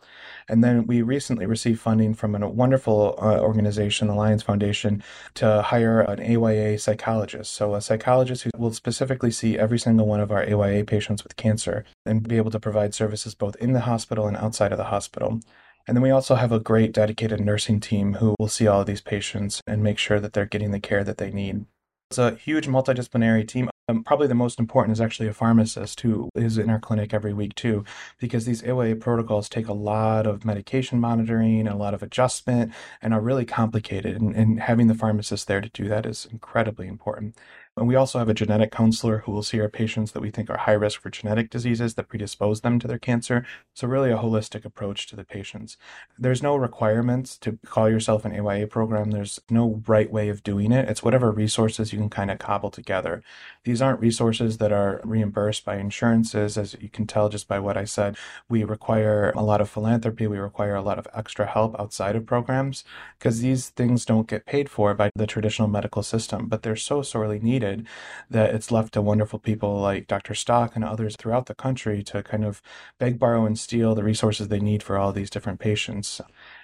[0.49, 5.03] And then we recently received funding from a wonderful uh, organization, the Lions Foundation,
[5.35, 7.53] to hire an AYA psychologist.
[7.53, 11.37] So, a psychologist who will specifically see every single one of our AYA patients with
[11.37, 14.85] cancer and be able to provide services both in the hospital and outside of the
[14.85, 15.41] hospital.
[15.87, 18.87] And then we also have a great dedicated nursing team who will see all of
[18.87, 21.65] these patients and make sure that they're getting the care that they need.
[22.11, 23.71] It's a huge multidisciplinary team.
[23.89, 27.33] Um, probably the most important is actually a pharmacist who is in our clinic every
[27.33, 27.85] week too,
[28.19, 32.73] because these AYA protocols take a lot of medication monitoring and a lot of adjustment
[33.01, 34.21] and are really complicated.
[34.21, 37.37] And, and having the pharmacist there to do that is incredibly important.
[37.79, 40.49] And we also have a genetic counselor who will see our patients that we think
[40.49, 43.45] are high risk for genetic diseases that predispose them to their cancer.
[43.75, 45.77] So, really, a holistic approach to the patients.
[46.19, 50.73] There's no requirements to call yourself an AYA program, there's no right way of doing
[50.73, 50.89] it.
[50.89, 53.23] It's whatever resources you can kind of cobble together.
[53.65, 57.77] These aren't resources that are reimbursed by insurances, as you can tell just by what
[57.77, 58.17] I said.
[58.49, 62.25] We require a lot of philanthropy, we require a lot of extra help outside of
[62.25, 62.85] programs
[63.19, 67.03] because these things don't get paid for by the traditional medical system, but they're so
[67.03, 67.87] sorely needed needed,
[68.31, 70.35] that it's left to wonderful people like Dr.
[70.35, 72.63] Stock and others throughout the country to kind of
[72.99, 76.21] beg, borrow, and steal the resources they need for all these different patients.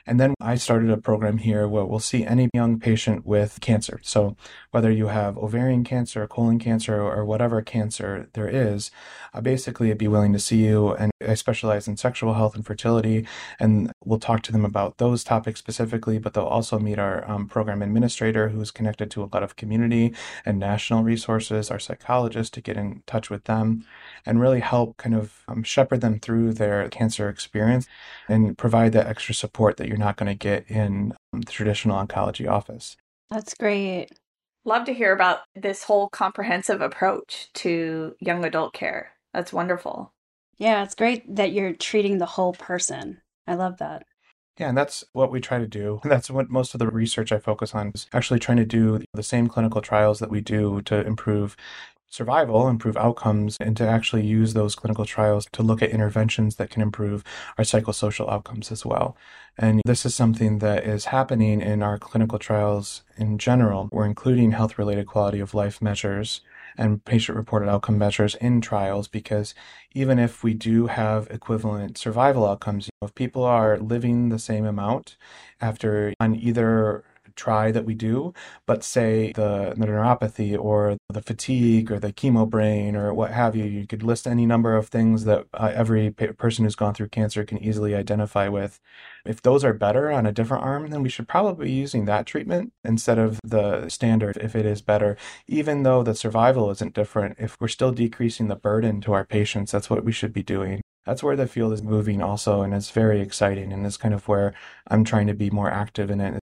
[0.07, 4.01] And then I started a program here where we'll see any young patient with cancer.
[4.03, 4.37] So
[4.71, 8.91] whether you have ovarian cancer, colon cancer, or whatever cancer there is,
[9.33, 10.93] I basically I'd be willing to see you.
[10.95, 13.27] And I specialize in sexual health and fertility,
[13.61, 17.47] and we'll talk to them about those topics specifically, but they'll also meet our um,
[17.47, 22.61] program administrator who's connected to a lot of community and national resources, our psychologist to
[22.61, 23.85] get in touch with them
[24.27, 27.87] and really help kind of um, shepherd them through their cancer experience
[28.29, 32.05] and provide that extra support that you're not going to get in um, the traditional
[32.05, 32.97] oncology office.
[33.31, 34.09] That's great.
[34.65, 39.13] Love to hear about this whole comprehensive approach to young adult care.
[39.35, 40.13] That's wonderful.
[40.59, 43.21] Yeah, it's great that you're treating the whole person.
[43.47, 44.05] I love that.
[44.59, 46.01] Yeah, and that's what we try to do.
[46.05, 49.23] That's what most of the research I focus on is actually trying to do the
[49.23, 51.57] same clinical trials that we do to improve
[52.13, 56.69] survival, improve outcomes, and to actually use those clinical trials to look at interventions that
[56.69, 57.25] can improve
[57.57, 59.17] our psychosocial outcomes as well.
[59.57, 63.89] And this is something that is happening in our clinical trials in general.
[63.91, 66.43] We're including health related quality of life measures
[66.77, 69.55] and patient reported outcome measures in trials because
[69.95, 75.17] even if we do have equivalent survival outcomes, if people are living the same amount
[75.61, 77.05] after on either
[77.37, 78.33] try that we do,
[78.67, 83.57] but say the, the neuropathy or the fatigue or the chemo brain or what have
[83.57, 87.09] you, you could list any number of things that uh, every person who's gone through
[87.09, 88.81] cancer can easily identify with.
[89.25, 92.27] If those are better on a different arm, then we should probably be using that
[92.27, 95.17] treatment instead of the standard if it is better,
[95.47, 97.37] even though the survival isn't different.
[97.39, 100.83] If we're still decreasing the burden to our patients, that's what we should be doing
[101.05, 104.29] that's where the field is moving also and it's very exciting and it's kind of
[104.29, 104.55] where
[104.89, 106.42] i'm trying to be more active in it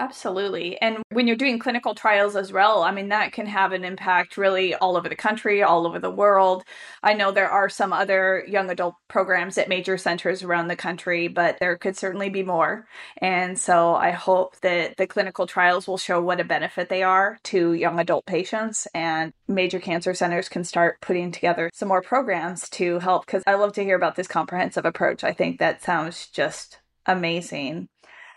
[0.00, 0.80] Absolutely.
[0.80, 4.38] And when you're doing clinical trials as well, I mean, that can have an impact
[4.38, 6.64] really all over the country, all over the world.
[7.02, 11.28] I know there are some other young adult programs at major centers around the country,
[11.28, 12.86] but there could certainly be more.
[13.18, 17.38] And so I hope that the clinical trials will show what a benefit they are
[17.44, 22.70] to young adult patients and major cancer centers can start putting together some more programs
[22.70, 25.24] to help because I love to hear about this comprehensive approach.
[25.24, 27.88] I think that sounds just amazing.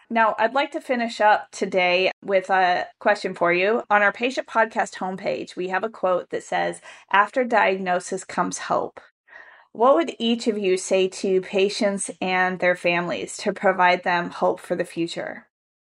[0.10, 3.84] Now, I'd like to finish up today with a question for you.
[3.90, 6.82] On our patient podcast homepage, we have a quote that says,
[7.12, 9.00] After diagnosis comes hope.
[9.72, 14.60] What would each of you say to patients and their families to provide them hope
[14.60, 15.48] for the future?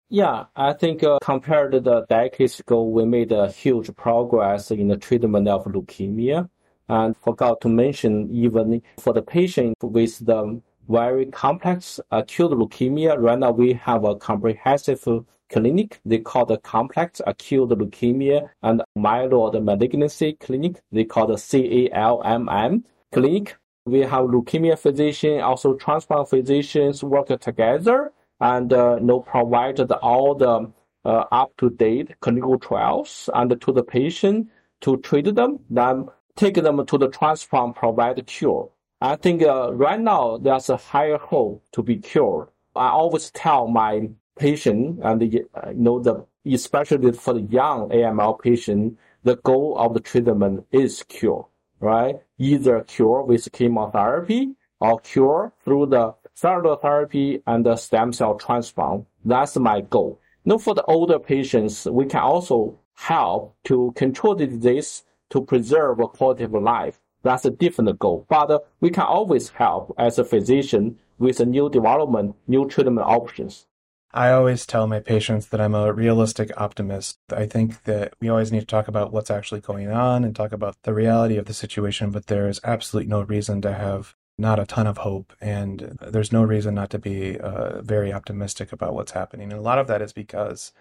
[0.08, 4.88] Yeah, I think uh, compared to the decades ago, we made a huge progress in
[4.88, 6.50] the treatment of leukemia.
[6.88, 13.16] And forgot to mention, even for the patient with the very complex acute leukemia.
[13.18, 16.00] Right now, we have a comprehensive clinic.
[16.06, 20.82] They call the complex acute leukemia and myeloid malignancy clinic.
[20.92, 23.58] They call the CALMM clinic.
[23.86, 30.72] We have leukemia physician, also transplant physicians work together and uh, know, provided all the
[31.06, 34.50] uh, up-to-date clinical trials and to the patient
[34.82, 38.70] to treat them, then take them to the transplant, provide cure.
[39.06, 42.48] I think uh, right now there's a higher hope to be cured.
[42.76, 48.42] I always tell my patient and uh, you know the especially for the young AML
[48.42, 51.48] patient, the goal of the treatment is cure,
[51.80, 52.16] right?
[52.40, 59.06] Either cure with chemotherapy or cure through the cellular therapy and the stem cell transplant.
[59.24, 60.20] That's my goal.
[60.46, 66.00] Now, for the older patients, we can also help to control the disease to preserve
[66.00, 67.00] a quality of life.
[67.26, 68.26] That's a different goal.
[68.30, 73.66] But we can always help as a physician with a new development, new treatment options.
[74.14, 77.18] I always tell my patients that I'm a realistic optimist.
[77.36, 80.54] I think that we always need to talk about what's actually going on and talk
[80.54, 84.60] about the reality of the situation, but there is absolutely no reason to have not
[84.60, 85.34] a ton of hope.
[85.42, 89.52] And there's no reason not to be uh, very optimistic about what's happening.
[89.52, 90.72] And a lot of that is because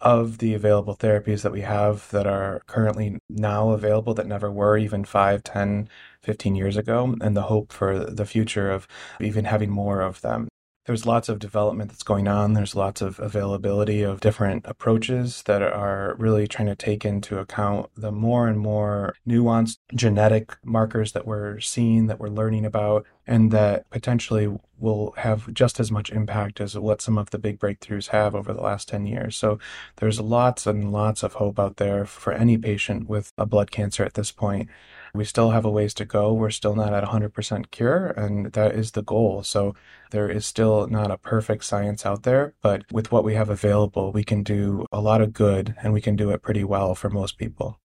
[0.00, 4.76] of the available therapies that we have that are currently now available that never were
[4.78, 5.88] even 5, 10,
[6.22, 8.86] 15 years ago, and the hope for the future of
[9.20, 10.48] even having more of them.
[10.88, 12.54] There's lots of development that's going on.
[12.54, 17.90] There's lots of availability of different approaches that are really trying to take into account
[17.94, 23.50] the more and more nuanced genetic markers that we're seeing, that we're learning about, and
[23.50, 28.08] that potentially will have just as much impact as what some of the big breakthroughs
[28.08, 29.36] have over the last 10 years.
[29.36, 29.58] So
[29.96, 34.04] there's lots and lots of hope out there for any patient with a blood cancer
[34.04, 34.70] at this point.
[35.14, 36.32] We still have a ways to go.
[36.32, 39.42] We're still not at 100% cure, and that is the goal.
[39.42, 39.74] So
[40.10, 44.12] there is still not a perfect science out there, but with what we have available,
[44.12, 47.10] we can do a lot of good and we can do it pretty well for
[47.10, 47.80] most people.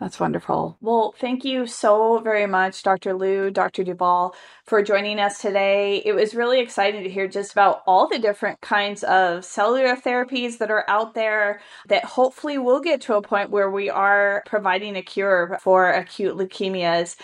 [0.00, 0.78] That's wonderful.
[0.80, 3.12] Well, thank you so very much, Dr.
[3.12, 3.84] Liu, Dr.
[3.84, 4.32] DuVall,
[4.64, 5.98] for joining us today.
[6.06, 10.56] It was really exciting to hear just about all the different kinds of cellular therapies
[10.56, 14.96] that are out there that hopefully will get to a point where we are providing
[14.96, 17.16] a cure for acute leukemias.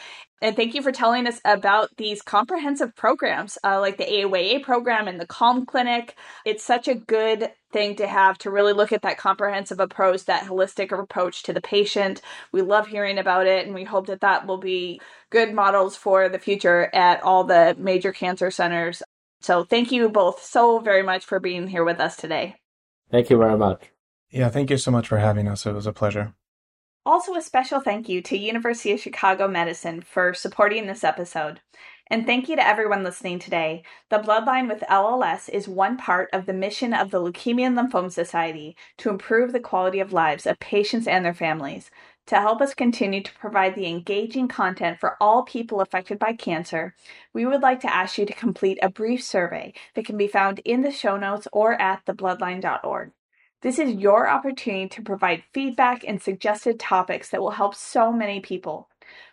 [0.42, 5.08] And thank you for telling us about these comprehensive programs uh, like the AYA program
[5.08, 6.14] and the CALMM Clinic.
[6.44, 10.44] It's such a good thing to have to really look at that comprehensive approach, that
[10.44, 12.20] holistic approach to the patient.
[12.52, 16.28] We love hearing about it, and we hope that that will be good models for
[16.28, 19.02] the future at all the major cancer centers.
[19.40, 22.56] So, thank you both so very much for being here with us today.
[23.10, 23.90] Thank you very much.
[24.30, 25.66] Yeah, thank you so much for having us.
[25.66, 26.34] It was a pleasure.
[27.06, 31.60] Also, a special thank you to University of Chicago Medicine for supporting this episode.
[32.08, 33.84] And thank you to everyone listening today.
[34.10, 38.10] The Bloodline with LLS is one part of the mission of the Leukemia and Lymphoma
[38.10, 41.92] Society to improve the quality of lives of patients and their families.
[42.26, 46.96] To help us continue to provide the engaging content for all people affected by cancer,
[47.32, 50.58] we would like to ask you to complete a brief survey that can be found
[50.64, 53.12] in the show notes or at thebloodline.org.
[53.62, 58.38] This is your opportunity to provide feedback and suggested topics that will help so many
[58.38, 58.90] people.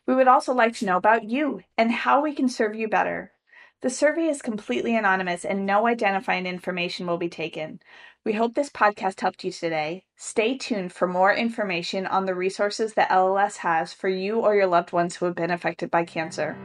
[0.08, 3.34] We would also like to know about you and how we can serve you better.
[3.82, 7.82] The survey is completely anonymous and no identifying information will be taken.
[8.24, 10.06] We hope this podcast helped you today.
[10.16, 14.68] Stay tuned for more information on the resources that LLS has for you or your
[14.68, 16.58] loved ones who have been affected by cancer.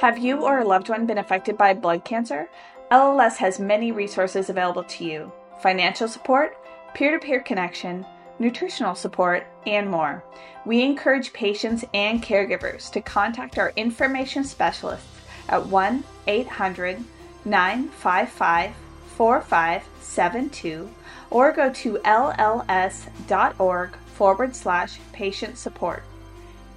[0.00, 2.48] Have you or a loved one been affected by blood cancer?
[2.90, 6.56] LLS has many resources available to you financial support,
[6.94, 8.06] peer to peer connection,
[8.38, 10.22] nutritional support, and more.
[10.64, 15.08] We encourage patients and caregivers to contact our information specialists
[15.48, 17.02] at 1 800
[17.44, 18.72] 955
[19.16, 20.90] 4572
[21.30, 26.04] or go to lls.org forward slash patient support.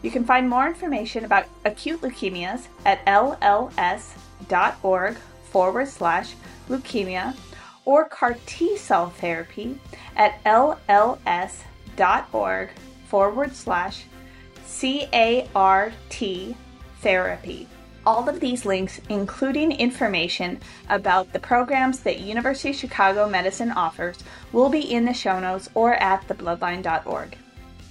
[0.02, 4.08] You can find more information about acute leukemias at lls.org
[5.52, 6.36] forward slash
[6.70, 7.36] leukemia
[7.86, 9.80] or CAR T cell therapy
[10.16, 11.60] at lls.org
[13.08, 14.06] forward slash
[14.82, 15.94] CART
[17.02, 17.68] therapy.
[18.06, 24.18] All of these links, including information about the programs that University of Chicago Medicine offers,
[24.52, 27.38] will be in the show notes or at thebloodline.org.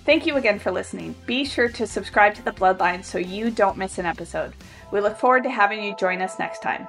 [0.04, 1.14] Thank you again for listening.
[1.26, 4.54] Be sure to subscribe to The Bloodline so you don't miss an episode.
[4.90, 6.88] We look forward to having you join us next time.